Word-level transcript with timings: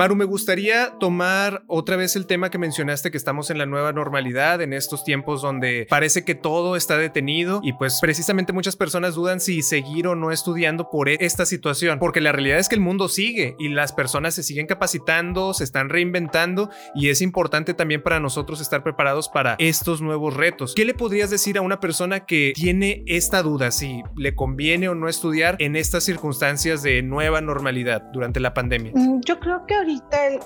Maru, 0.00 0.16
me 0.16 0.24
gustaría 0.24 0.94
tomar 0.98 1.62
otra 1.66 1.94
vez 1.94 2.16
el 2.16 2.24
tema 2.24 2.48
que 2.48 2.56
mencionaste, 2.56 3.10
que 3.10 3.18
estamos 3.18 3.50
en 3.50 3.58
la 3.58 3.66
nueva 3.66 3.92
normalidad, 3.92 4.62
en 4.62 4.72
estos 4.72 5.04
tiempos 5.04 5.42
donde 5.42 5.86
parece 5.90 6.24
que 6.24 6.34
todo 6.34 6.74
está 6.74 6.96
detenido 6.96 7.60
y 7.62 7.74
pues 7.74 7.98
precisamente 8.00 8.54
muchas 8.54 8.76
personas 8.76 9.14
dudan 9.14 9.40
si 9.40 9.60
seguir 9.60 10.06
o 10.06 10.14
no 10.14 10.30
estudiando 10.30 10.88
por 10.88 11.10
e-, 11.10 11.18
esta 11.20 11.44
situación, 11.44 11.98
porque 11.98 12.22
la 12.22 12.32
realidad 12.32 12.58
es 12.58 12.70
que 12.70 12.76
el 12.76 12.80
mundo 12.80 13.10
sigue 13.10 13.56
y 13.58 13.68
las 13.68 13.92
personas 13.92 14.32
se 14.32 14.42
siguen 14.42 14.66
capacitando, 14.66 15.52
se 15.52 15.64
están 15.64 15.90
reinventando 15.90 16.70
y 16.94 17.10
es 17.10 17.20
importante 17.20 17.74
también 17.74 18.02
para 18.02 18.20
nosotros 18.20 18.62
estar 18.62 18.82
preparados 18.82 19.28
para 19.28 19.56
estos 19.58 20.00
nuevos 20.00 20.34
retos. 20.34 20.72
¿Qué 20.74 20.86
le 20.86 20.94
podrías 20.94 21.28
decir 21.28 21.58
a 21.58 21.60
una 21.60 21.78
persona 21.78 22.20
que 22.20 22.54
tiene 22.54 23.04
esta 23.06 23.42
duda 23.42 23.70
si 23.70 24.02
le 24.16 24.34
conviene 24.34 24.88
o 24.88 24.94
no 24.94 25.10
estudiar 25.10 25.56
en 25.58 25.76
estas 25.76 26.04
circunstancias 26.04 26.82
de 26.82 27.02
nueva 27.02 27.42
normalidad 27.42 28.00
durante 28.14 28.40
la 28.40 28.54
pandemia? 28.54 28.92
Mm, 28.94 29.20
yo 29.26 29.38
creo 29.38 29.66
que 29.66 29.74
ahorita 29.74 29.89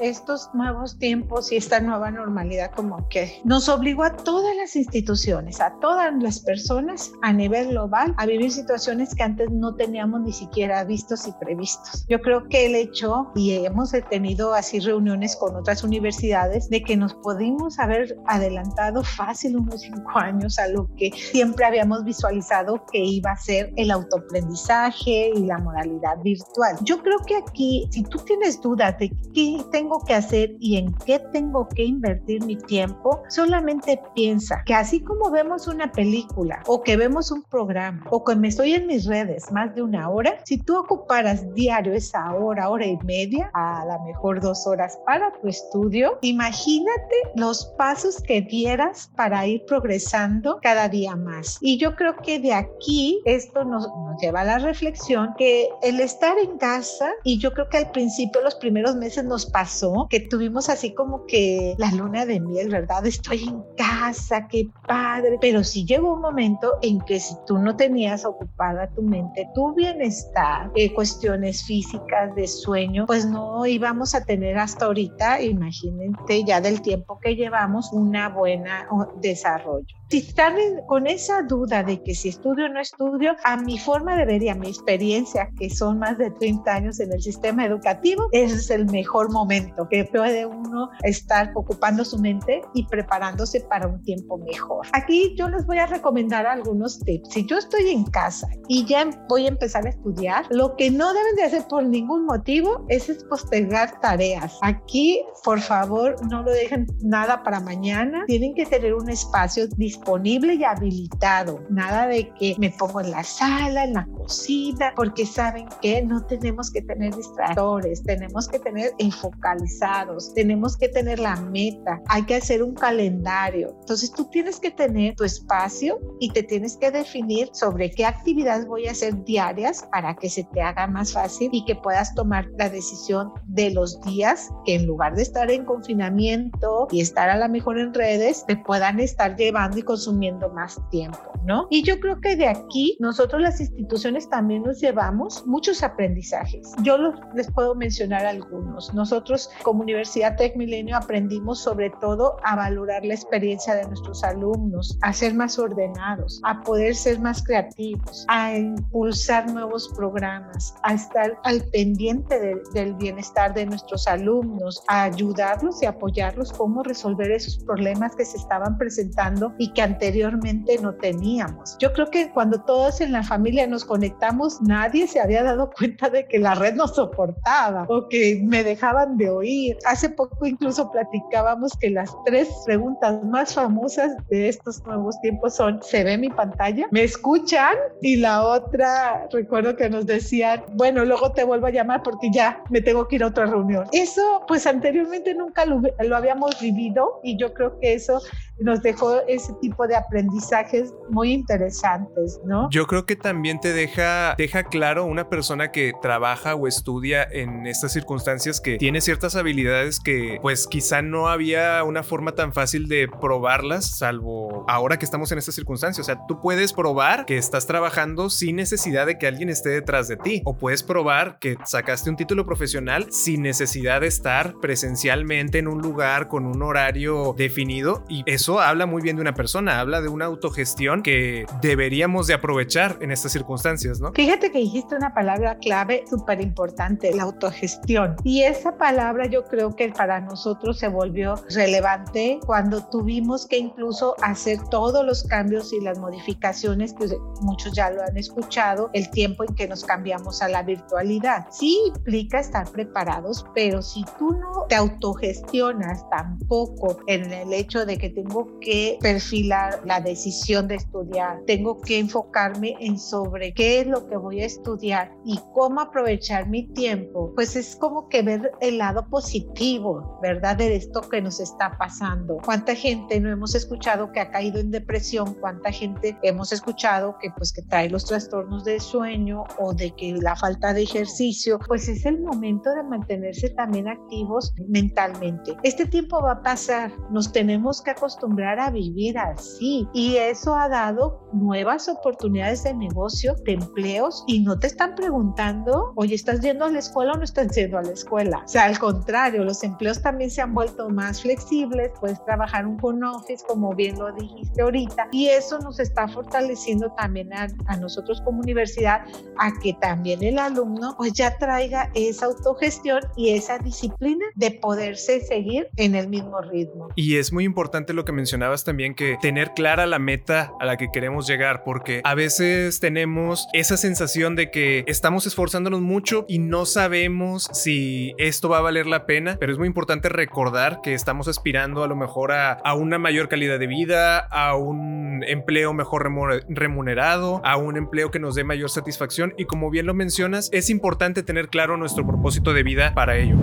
estos 0.01 0.51
nuevos 0.55 0.99
tiempos 0.99 1.53
y 1.53 1.57
esta 1.57 1.81
nueva 1.81 2.11
normalidad 2.11 2.71
como 2.73 3.09
que 3.09 3.41
nos 3.45 3.69
obligó 3.69 4.05
a 4.05 4.17
todas 4.17 4.57
las 4.57 4.77
instituciones, 4.77 5.61
a 5.61 5.75
todas 5.81 6.13
las 6.23 6.41
personas 6.41 7.13
a 7.23 7.33
nivel 7.33 7.69
global 7.69 8.15
a 8.17 8.27
vivir 8.27 8.51
situaciones 8.51 9.15
que 9.15 9.23
antes 9.23 9.51
no 9.51 9.75
teníamos 9.75 10.23
ni 10.23 10.33
siquiera 10.33 10.85
vistos 10.85 11.27
y 11.27 11.33
previstos. 11.33 12.07
Yo 12.09 12.21
creo 12.21 12.49
que 12.49 12.67
el 12.67 12.75
hecho, 12.75 13.31
y 13.35 13.53
hemos 13.65 13.93
tenido 14.11 14.55
así 14.55 14.81
reuniones 14.81 15.37
con 15.37 15.57
otras 15.57 15.85
universidades, 15.85 16.69
de 16.69 16.83
que 16.83 16.97
nos 16.97 17.15
pudimos 17.15 17.79
haber 17.79 18.17
adelantado 18.27 19.03
fácil 19.03 19.57
unos 19.57 19.81
cinco 19.81 20.19
años 20.19 20.59
a 20.59 20.69
lo 20.69 20.89
que 20.97 21.11
siempre 21.11 21.65
habíamos 21.65 22.05
visualizado 22.05 22.85
que 22.91 22.99
iba 22.99 23.33
a 23.33 23.37
ser 23.37 23.73
el 23.77 23.91
autoaprendizaje 23.91 25.31
y 25.35 25.41
la 25.41 25.59
modalidad 25.59 26.19
virtual. 26.23 26.77
Yo 26.83 27.03
creo 27.03 27.19
que 27.27 27.37
aquí, 27.37 27.89
si 27.91 28.03
tú 28.05 28.19
tienes 28.19 28.61
dudas 28.61 28.99
de 28.99 29.11
qué 29.33 29.59
tengo 29.71 30.01
que 30.05 30.15
hacer 30.15 30.57
y 30.61 30.77
en 30.77 30.93
qué 31.07 31.19
tengo 31.33 31.69
que 31.69 31.85
invertir 31.85 32.45
mi 32.45 32.57
tiempo, 32.57 33.23
solamente 33.29 34.01
piensa 34.15 34.63
que 34.67 34.75
así 34.75 35.01
como 35.01 35.31
vemos 35.31 35.67
una 35.67 35.91
película 35.93 36.63
o 36.67 36.83
que 36.83 36.97
vemos 36.97 37.31
un 37.31 37.43
programa 37.43 38.05
o 38.11 38.25
que 38.25 38.37
me 38.37 38.49
estoy 38.49 38.75
en 38.75 38.87
mis 38.87 39.07
redes 39.07 39.51
más 39.53 39.75
de 39.75 39.83
una 39.83 40.09
hora, 40.09 40.39
si 40.45 40.59
tú 40.59 40.77
ocuparas 40.77 41.53
diario 41.55 41.93
esa 41.93 42.35
hora, 42.35 42.69
hora 42.69 42.87
y 42.87 42.97
media, 43.05 43.51
a 43.55 43.85
lo 43.87 44.05
mejor 44.05 44.41
dos 44.41 44.67
horas 44.67 44.99
para 45.07 45.33
tu 45.41 45.49
estudio, 45.49 46.19
imagínate 46.23 47.17
los 47.37 47.67
pasos 47.79 48.21
que 48.23 48.43
dieras 48.43 49.11
para 49.17 49.47
ir 49.47 49.65
progresando 49.67 50.59
cada 50.63 50.89
día 50.89 51.17
más. 51.17 51.59
Y 51.61 51.79
yo 51.79 51.95
creo 51.97 52.17
que 52.17 52.39
de 52.39 52.53
aquí 52.53 53.21
esto 53.25 53.65
nos, 53.65 53.87
nos 53.89 54.21
lleva 54.21 54.41
a 54.41 54.45
la 54.45 54.59
reflexión 54.59 55.35
que 55.39 55.69
el 55.83 56.01
estar 56.01 56.37
en 56.39 56.59
casa, 56.59 57.11
y 57.23 57.39
yo 57.39 57.53
creo 57.53 57.69
que 57.69 57.79
al 57.79 57.91
principio, 57.91 58.41
los 58.43 58.55
primeros 58.57 58.97
meses 58.97 59.14
nos 59.23 59.47
pasó 59.47 60.07
que 60.11 60.21
tuvimos 60.21 60.69
así 60.69 60.95
como 60.95 61.27
que 61.27 61.75
la 61.79 61.91
luna 61.93 62.27
de 62.27 62.41
miel, 62.41 62.69
¿verdad? 62.71 63.07
Estoy 63.07 63.45
en 63.45 63.63
casa, 63.77 64.49
qué 64.49 64.69
padre. 64.87 65.39
Pero 65.41 65.65
sí 65.65 65.85
llegó 65.85 66.15
un 66.15 66.21
momento 66.21 66.79
en 66.83 67.01
que 67.01 67.21
si 67.21 67.35
tú 67.47 67.59
no 67.59 67.77
tenías 67.77 68.25
ocupada 68.25 68.91
tu 68.91 69.03
mente, 69.03 69.49
tu 69.55 69.75
bienestar, 69.75 70.71
eh, 70.75 70.93
cuestiones 70.93 71.65
físicas 71.65 72.35
de 72.35 72.47
sueño, 72.47 73.07
pues 73.07 73.27
no 73.27 73.67
íbamos 73.67 74.15
a 74.15 74.25
tener 74.25 74.59
hasta 74.59 74.87
ahorita, 74.87 75.41
imagínate 75.43 76.45
ya 76.45 76.61
del 76.61 76.83
tiempo 76.83 77.19
que 77.21 77.37
llevamos, 77.37 77.93
una 77.93 78.29
buena 78.29 78.89
desarrollo. 79.21 79.97
Si 80.11 80.19
están 80.19 80.55
con 80.87 81.07
esa 81.07 81.43
duda 81.43 81.83
de 81.83 82.03
que 82.03 82.15
si 82.15 82.29
estudio 82.29 82.67
o 82.67 82.69
no 82.69 82.81
estudio, 82.81 83.35
a 83.43 83.57
mi 83.57 83.79
forma 83.79 84.17
de 84.17 84.27
ver 84.27 84.43
y 84.43 84.49
a 84.49 84.55
mi 84.55 84.69
experiencia, 84.69 85.51
que 85.59 85.71
son 85.71 85.99
más 85.99 86.19
de 86.19 86.31
30 86.31 86.73
años 86.73 87.01
en 87.01 87.13
el 87.13 87.23
sistema 87.23 87.65
educativo, 87.65 88.29
ese 88.33 88.57
es 88.57 88.71
el 88.71 88.87
mejor 88.87 89.33
momento 89.33 89.89
que 89.89 90.05
puede 90.05 90.45
uno 90.45 90.91
estar 91.03 91.51
ocupando 91.55 92.05
su 92.05 92.19
mente 92.19 92.61
y 92.75 92.87
preparándose 92.87 93.63
para 93.63 93.89
un 93.89 94.03
tiempo 94.03 94.37
mejor. 94.39 94.87
Aquí 94.93 95.35
yo 95.37 95.49
les 95.49 95.67
voy 95.67 95.79
a 95.79 95.87
recomendar 95.87 96.47
algunos 96.47 97.01
tips. 97.01 97.31
Si 97.31 97.47
yo 97.47 97.59
estoy 97.59 97.89
en 97.89 98.05
casa 98.05 98.47
y 98.69 98.85
ya 98.85 99.09
voy 99.29 99.47
a 99.47 99.49
empezar 99.49 99.87
a 99.87 99.91
estudiar, 99.91 100.45
lo 100.51 100.77
que 100.77 100.91
no 100.91 101.13
deben 101.15 101.35
de 101.37 101.45
hacer 101.45 101.65
por 101.69 101.85
ningún 101.85 102.27
motivo 102.27 102.85
es 102.89 103.05
postergar 103.29 104.01
tareas. 104.01 104.59
Aquí, 104.61 105.25
por 105.43 105.61
favor, 105.61 106.15
no 106.31 106.43
lo 106.43 106.51
dejen 106.51 106.87
nada 107.03 107.43
para 107.43 107.59
mañana. 107.61 108.25
Tienen 108.27 108.55
que 108.55 108.67
tener 108.67 108.95
un 108.95 109.09
espacio 109.09 109.67
disponible 109.69 109.94
disponible 109.95 110.55
y 110.55 110.65
habilitado. 110.65 111.63
Nada 111.71 112.07
de 112.07 112.29
que 112.35 112.55
me 112.59 112.71
pongo 112.71 113.01
en 113.01 113.11
la 113.11 113.23
sala, 113.23 113.85
en 113.85 113.95
la 113.95 114.07
cocina, 114.07 114.93
porque 114.97 115.25
saben 115.25 115.67
que 115.81 116.03
no 116.03 116.25
tenemos 116.27 116.71
que 116.71 116.83
tener 116.83 117.15
distractores, 117.15 118.03
tenemos 118.03 118.49
que 118.49 118.59
tener 118.59 118.93
enfocalizados, 118.99 120.35
tenemos 120.35 120.77
que 120.77 120.89
tener 120.89 121.19
la 121.19 121.37
meta, 121.37 122.01
hay 122.09 122.25
que 122.25 122.37
hacer 122.37 122.63
un 122.63 122.75
calendario. 122.75 123.77
Entonces 123.81 124.13
tú 124.13 124.25
tienes 124.31 124.59
que 124.59 124.71
tener 124.71 125.15
tu 125.15 125.25
espacio 125.25 125.99
y 126.19 126.31
te 126.31 126.43
tienes 126.43 126.77
que 126.77 126.91
definir 126.91 127.49
sobre 127.53 127.91
qué 127.91 128.05
actividades 128.05 128.67
voy 128.67 128.87
a 128.87 128.93
hacer 128.93 129.23
diarias 129.25 129.87
para 129.93 130.15
que 130.17 130.29
se 130.29 130.45
te 130.45 130.61
haga 130.61 130.87
más 130.87 131.13
fácil 131.13 131.51
y 131.53 131.65
que 131.65 131.77
puedas 131.77 132.15
tomar 132.15 132.49
la 132.59 132.69
decisión 132.69 133.33
de 133.47 133.71
los 133.71 134.01
días 134.03 134.51
que 134.65 134.75
en 134.75 134.87
lugar 134.87 135.15
de 135.15 135.23
estar 135.23 135.51
en 135.51 135.65
confinamiento 135.65 136.89
y 136.91 137.01
estar 137.01 137.31
a 137.31 137.37
la 137.37 137.49
mejor 137.49 137.79
en 137.79 137.95
redes, 137.95 138.45
te 138.47 138.57
puedan 138.57 138.99
estar 139.01 139.37
llevando 139.37 139.79
y 139.79 139.83
consumiendo 139.85 140.49
más 140.51 140.81
tiempo, 140.91 141.33
¿no? 141.45 141.67
Y 141.71 141.83
yo 141.83 142.01
creo 142.01 142.21
que 142.21 142.37
de 142.37 142.49
aquí 142.49 142.97
nosotros 143.01 143.43
las 143.43 143.61
instituciones 143.61 144.29
también 144.29 144.63
nos 144.63 144.81
llevamos 144.81 145.47
muchos 145.47 145.83
aprendizajes. 145.83 146.73
Yo 146.83 146.97
les 147.35 147.51
puedo 147.53 147.75
mencionar 147.75 148.27
algunos. 148.27 148.93
Nosotros 148.95 149.51
como 149.63 149.83
Universidad 149.83 150.37
Tech 150.37 150.57
Milenio 150.57 150.97
aprendimos 150.97 151.61
sobre 151.61 151.91
todo 152.01 152.37
a 152.45 152.57
valorar 152.57 153.05
la 153.05 153.15
experiencia 153.15 153.75
de 153.75 153.87
nuestros 153.87 154.25
alumnos, 154.25 154.99
a 155.03 155.13
ser 155.13 155.35
más 155.35 155.59
ordenados, 155.59 156.41
a 156.45 156.63
poder 156.63 156.95
ser 156.95 157.21
más 157.21 157.43
creativos, 157.43 158.25
a 158.29 158.57
impulsar 158.57 159.51
nuevos 159.51 159.89
programas, 159.97 160.75
a 160.83 160.95
estar 160.95 161.39
al 161.45 161.63
pendiente 161.71 162.63
del 162.73 162.95
bienestar 162.95 163.55
de 163.55 163.67
nuestros 163.67 164.07
alumnos, 164.07 164.83
a 164.89 165.05
ayudarlos 165.05 165.83
y 165.83 165.87
apoyarlos 165.87 166.53
cómo 166.53 166.83
resolver 166.83 167.31
esos 167.31 167.59
problemas 167.59 168.15
que 168.17 168.25
se 168.25 168.37
estaban 168.37 168.79
presentando 168.79 169.55
y 169.59 169.73
que 169.75 169.83
anteriormente 169.83 170.79
no 170.81 170.95
teníamos. 170.95 171.77
Yo 171.79 171.93
creo 171.93 172.11
que 172.11 172.31
cuando 172.31 172.61
todos 172.63 173.01
en 173.01 173.13
la 173.13 173.23
familia 173.23 173.67
nos 173.67 173.85
conectamos, 173.85 174.61
nadie 174.63 175.07
se 175.07 175.21
había 175.21 175.43
dado 175.43 175.71
cuenta 175.79 176.09
de 176.11 176.27
que 176.27 176.39
la 176.39 176.55
red 176.55 176.75
no 176.75 176.89
soportaba 176.89 177.87
o 177.89 178.09
que 178.09 178.41
me 178.45 178.65
dejaban 178.65 179.17
de 179.17 179.31
oír. 179.31 179.77
Hace 179.87 180.09
poco 180.09 180.47
incluso 180.47 180.91
platicábamos 180.91 181.73
que 181.79 181.91
las 181.91 182.11
tres 182.25 182.49
preguntas 182.65 183.23
más 183.25 183.55
famosas 183.55 184.13
de 184.29 184.49
estos 184.49 184.85
nuevos 184.87 185.21
tiempos 185.21 185.55
son, 185.55 185.81
¿se 185.83 186.05
ve 186.05 186.17
mi 186.17 186.31
pantalla? 186.31 186.87
¿Me 186.91 187.05
escuchan? 187.05 187.75
Y 188.01 188.17
la 188.17 188.45
otra, 188.47 189.27
recuerdo 189.33 189.77
que 189.77 189.91
nos 189.91 190.07
decían, 190.07 190.65
bueno, 190.75 191.05
luego 191.05 191.33
te 191.33 191.45
vuelvo 191.45 191.67
a 191.67 191.71
llamar 191.71 192.03
porque 192.03 192.31
ya 192.33 192.63
me 192.71 192.81
tengo 192.81 193.09
que 193.09 193.17
ir 193.17 193.25
a 193.25 193.29
otra 193.29 193.47
reunión. 193.47 193.87
Eso, 193.93 194.43
pues 194.47 194.67
anteriormente 194.67 195.35
nunca 195.35 195.65
lo, 195.67 195.81
lo 195.99 196.17
habíamos 196.17 196.61
vivido 196.61 197.21
y 197.23 197.37
yo 197.37 197.53
creo 197.55 197.79
que 197.81 197.95
eso 197.95 198.21
nos 198.59 198.83
dejó 198.83 199.21
ese 199.27 199.53
tipo 199.65 199.87
de 199.87 199.97
aprendizajes 199.97 200.93
muy 201.09 201.33
interesantes, 201.33 202.39
¿no? 202.45 202.69
Yo 202.71 202.87
creo 202.87 203.07
que 203.07 203.17
también 203.17 203.61
te 203.61 203.73
deja, 203.73 204.35
deja 204.37 204.65
claro 204.65 205.07
una 205.07 205.31
persona 205.31 205.73
que 205.73 205.95
trabaja 206.03 206.55
o 206.55 206.67
estudia 206.67 207.23
en 207.23 207.67
estas 207.67 207.95
circunstancias 207.95 208.61
que 208.61 208.77
tiene 208.77 209.01
ciertas 209.01 209.37
habilidades 209.37 210.01
que 210.01 210.39
pues 210.43 210.67
quizá 210.67 211.01
no 211.01 211.29
había 211.29 211.83
una 211.83 212.03
forma 212.03 212.33
tan 212.33 212.53
fácil 212.53 212.89
de 212.89 213.09
probarlas, 213.09 213.97
salvo 213.97 214.67
ahora 214.69 214.99
que 214.99 215.07
estamos 215.07 215.33
en 215.33 215.39
estas 215.39 215.55
circunstancias. 215.55 216.05
O 216.05 216.07
sea, 216.07 216.21
tú 216.29 216.43
puedes 216.43 216.75
probar 216.75 217.25
que 217.25 217.39
estás 217.39 217.67
trabajando 217.67 218.29
sin 218.29 218.57
necesidad 218.57 219.07
de 219.07 219.17
que 219.17 219.27
alguien 219.27 219.49
esté 219.49 219.71
detrás 219.71 220.09
de 220.09 220.19
ti, 220.19 220.43
o 220.45 220.59
puedes 220.59 220.83
probar 220.83 221.39
que 221.39 221.57
sacaste 221.65 222.11
un 222.11 222.17
título 222.17 222.45
profesional 222.45 223.07
sin 223.11 223.41
necesidad 223.41 224.03
de 224.03 224.09
estar 224.09 224.57
presencialmente 224.61 225.59
en 225.59 225.69
un 225.69 225.81
lugar 225.81 226.29
con 226.29 226.45
un 226.45 226.63
horario 226.63 227.35
definido 227.39 228.05
y 228.11 228.25
eso 228.27 228.61
habla 228.61 228.85
muy 228.85 229.01
bien 229.01 229.17
de 229.17 229.23
una 229.23 229.33
persona 229.33 229.54
persona, 229.55 229.79
habla 229.79 230.01
de 230.01 230.09
una 230.09 230.25
autogestión 230.25 231.01
que 231.01 231.47
deberíamos 231.63 232.27
de 232.27 232.35
aprovechar 232.35 232.97
en 233.01 233.13
estas 233.13 233.31
circunstancias, 233.31 234.01
¿no? 234.01 234.13
Fíjate 234.13 234.51
que 234.51 234.59
dijiste 234.59 234.97
una 234.97 235.15
palabra 235.15 235.59
clave 235.59 236.03
súper 236.11 236.41
importante, 236.41 237.15
la 237.15 237.23
autogestión. 237.23 238.17
Y 238.25 238.43
esa 238.43 238.77
palabra 238.77 239.27
yo 239.27 239.45
creo 239.45 239.77
que 239.77 239.91
para 239.91 240.21
nosotros 240.21 240.81
se 240.81 240.89
volvió 240.89 241.37
relevante 241.51 242.41
cuando 242.45 242.85
tuvimos 242.89 243.47
que 243.47 243.59
incluso 243.59 244.17
hacer 244.23 244.59
todos 244.71 245.07
los 245.07 245.23
cambios 245.23 245.73
y 245.73 245.81
las 245.81 246.01
modificaciones 246.01 246.93
que 246.93 247.17
muchos 247.41 247.75
ya 247.75 247.91
lo 247.91 248.03
han 248.03 248.17
escuchado, 248.17 248.91
el 248.93 249.09
tiempo 249.11 249.45
en 249.45 249.55
que 249.55 249.69
nos 249.69 249.85
cambiamos 249.85 250.43
a 250.43 250.49
la 250.49 250.65
virtualidad. 250.65 251.47
Sí 251.53 251.79
implica 251.95 252.41
estar 252.41 252.69
preparados, 252.73 253.47
pero 253.55 253.83
si 253.83 254.05
tú 254.19 254.33
no 254.33 254.67
te 254.69 254.75
autogestionas 254.75 256.05
tampoco 256.11 256.99
en 257.07 257.33
el 257.33 257.53
hecho 257.53 257.87
de 257.87 257.99
que 257.99 258.11
tengo 258.11 258.59
que 258.59 258.99
perfilar 259.01 259.44
la 259.49 260.01
decisión 260.05 260.69
de 260.69 260.77
estudiar, 260.77 261.43
tengo 261.47 261.81
que 261.81 261.99
enfocarme 261.99 262.77
en 262.81 262.99
sobre 262.99 263.53
qué 263.53 263.81
es 263.81 263.87
lo 263.87 264.07
que 264.09 264.17
voy 264.17 264.41
a 264.41 264.47
estudiar 264.47 265.13
y 265.25 265.39
cómo 265.53 265.81
aprovechar 265.81 266.49
mi 266.49 266.69
tiempo, 266.69 267.33
pues 267.35 267.57
es 267.57 267.77
como 267.77 268.09
que 268.09 268.23
ver 268.23 268.53
el 268.61 268.79
lado 268.79 269.09
positivo, 269.09 270.19
¿verdad? 270.23 270.57
De 270.57 270.77
esto 270.77 271.01
que 271.03 271.21
nos 271.21 271.41
está 271.41 271.77
pasando. 271.79 272.39
¿Cuánta 272.45 272.75
gente 272.75 273.21
no 273.21 273.31
hemos 273.31 273.55
escuchado 273.55 274.13
que 274.13 274.21
ha 274.21 274.31
caído 274.31 274.59
en 274.61 274.71
depresión? 274.71 275.35
¿Cuánta 275.35 275.73
gente 275.73 276.17
hemos 276.23 276.53
escuchado 276.53 277.17
que 277.21 277.31
pues 277.37 277.53
que 277.53 277.63
trae 277.63 277.89
los 277.89 278.05
trastornos 278.05 278.65
de 278.65 278.81
sueño 278.81 279.45
o 279.59 279.73
de 279.75 279.91
que 279.93 280.13
la 280.13 280.37
falta 280.37 280.73
de 280.73 280.83
ejercicio? 280.83 281.59
Pues 281.67 281.89
es 281.89 282.05
el 282.07 282.21
momento 282.21 282.71
de 282.75 282.83
mantenerse 282.83 283.51
también 283.51 283.89
activos 283.89 284.55
mentalmente. 284.69 285.57
Este 285.63 285.87
tiempo 285.87 286.21
va 286.21 286.33
a 286.33 286.43
pasar, 286.43 286.93
nos 287.11 287.33
tenemos 287.33 287.83
que 287.83 287.91
acostumbrar 287.91 288.59
a 288.61 288.71
vivir 288.71 289.19
así 289.35 289.89
y 289.93 290.17
eso 290.17 290.55
ha 290.55 290.69
dado 290.69 291.29
nuevas 291.33 291.89
oportunidades 291.89 292.65
de 292.65 292.75
negocio, 292.75 293.35
de 293.45 293.53
empleos 293.53 294.25
y 294.27 294.41
no 294.41 294.59
te 294.59 294.67
están 294.67 294.95
preguntando, 294.95 295.93
oye, 295.97 296.15
¿estás 296.15 296.41
yendo 296.41 296.65
a 296.65 296.71
la 296.71 296.79
escuela 296.79 297.13
o 297.13 297.17
no 297.17 297.25
estás 297.25 297.55
yendo 297.55 297.79
a 297.79 297.83
la 297.83 297.93
escuela? 297.93 298.43
O 298.45 298.49
sea, 298.49 298.65
al 298.65 298.79
contrario, 298.79 299.45
los 299.45 299.63
empleos 299.63 300.01
también 300.01 300.31
se 300.31 300.41
han 300.41 300.55
vuelto 300.55 300.89
más 300.91 301.23
flexibles, 301.23 301.91
puedes 302.01 302.25
trabajar 302.25 302.67
un 302.67 302.79
home 302.81 303.07
office, 303.07 303.45
como 303.47 303.75
bien 303.75 303.99
lo 303.99 304.13
dijiste 304.13 304.63
ahorita, 304.63 305.09
y 305.13 305.27
eso 305.27 305.59
nos 305.59 305.81
está 305.81 306.09
fortaleciendo 306.09 306.91
también 306.93 307.33
a, 307.33 307.49
a 307.67 307.77
nosotros 307.77 308.21
como 308.25 308.41
universidad 308.41 309.05
a 309.39 309.53
que 309.63 309.75
también 309.75 310.23
el 310.23 310.39
alumno 310.39 310.95
pues 310.97 311.13
ya 311.13 311.37
traiga 311.37 311.91
esa 311.95 312.27
autogestión 312.27 313.01
y 313.17 313.31
esa 313.31 313.59
disciplina 313.59 314.25
de 314.35 314.53
poderse 314.53 315.21
seguir 315.21 315.69
en 315.77 315.95
el 315.95 316.09
mismo 316.09 316.41
ritmo. 316.41 316.89
Y 316.95 317.17
es 317.17 317.33
muy 317.33 317.45
importante 317.45 317.93
lo 317.93 318.05
que 318.05 318.13
mencionabas 318.13 318.65
también, 318.65 318.95
que 318.95 319.19
tener 319.25 319.53
clara 319.55 319.87
la 319.87 319.99
meta 319.99 320.53
a 320.61 320.67
la 320.67 320.77
que 320.77 320.91
queremos 320.93 321.27
llegar, 321.27 321.65
porque 321.65 322.03
a 322.05 322.15
veces 322.15 322.79
tenemos 322.79 323.49
esa 323.55 323.79
sensación 323.79 324.37
de 324.37 324.51
que 324.51 324.85
estamos 324.87 325.25
esforzándonos 325.25 325.81
mucho 325.81 326.27
y 326.29 326.41
no 326.41 326.67
sabemos 326.67 327.49
si 327.55 328.13
esto 328.19 328.51
va 328.51 328.59
a 328.59 328.61
valer 328.61 328.85
la 328.85 329.07
pena, 329.07 329.39
pero 329.41 329.51
es 329.51 329.57
muy 329.57 329.67
importante 329.67 330.11
recordar 330.11 330.81
que 330.83 330.93
estamos 330.93 331.27
aspirando 331.27 331.83
a 331.83 331.87
lo 331.87 331.97
mejor 331.97 332.33
a, 332.33 332.61
una 332.75 332.99
mayor 332.99 333.31
calidad 333.31 333.59
de 333.59 333.67
vida, 333.67 334.19
a 334.19 334.57
un 334.57 335.25
empleo 335.27 335.73
mejor 335.73 336.03
remunerado, 336.51 337.41
a 337.47 337.57
un 337.57 337.79
empleo 337.79 338.11
que 338.11 338.19
nos 338.19 338.35
dé 338.35 338.45
mayor 338.45 338.69
satisfacción 338.69 339.33
y 339.39 339.47
como 339.47 339.71
bien 339.71 339.87
lo 339.87 339.95
mencionas, 339.95 340.51
es 340.53 340.69
importante 340.69 341.23
tener 341.23 341.49
claro 341.49 341.79
nuestro 341.79 342.07
propósito 342.07 342.53
de 342.53 342.63
vida 342.63 342.93
para 342.93 343.17
ello. 343.17 343.37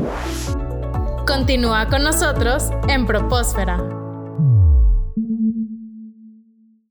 Continúa 1.25 1.87
con 1.87 2.03
nosotros 2.03 2.69
en 2.87 3.07
Propósfera. 3.07 4.00